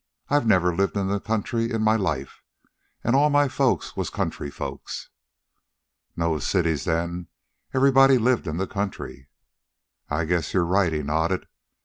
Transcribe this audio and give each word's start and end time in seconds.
I've 0.29 0.47
never 0.47 0.75
lived 0.75 0.97
in 0.97 1.09
the 1.09 1.19
country 1.19 1.71
in 1.71 1.83
my 1.83 1.95
life 1.95 2.41
an' 3.03 3.13
all 3.13 3.29
my 3.29 3.47
folks 3.47 3.95
was 3.95 4.09
country 4.09 4.49
folks." 4.49 5.11
"No 6.15 6.39
cities 6.39 6.85
then. 6.85 7.27
Everybody 7.71 8.17
lived 8.17 8.47
in 8.47 8.57
the 8.57 8.65
country." 8.65 9.27
"I 10.09 10.25
guess 10.25 10.55
you're 10.55 10.65
right," 10.65 10.91
he 10.91 11.03
nodded. 11.03 11.45